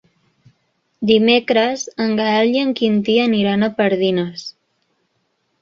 [1.09, 4.51] Dimecres en Gaël i en Quintí aniran a Pardines.